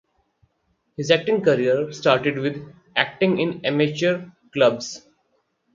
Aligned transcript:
His 0.97 1.11
acting 1.11 1.43
career 1.43 1.91
started 1.93 2.39
with 2.39 2.67
acting 2.95 3.37
in 3.37 3.63
amateur 3.63 4.27
clubs. 4.51 5.05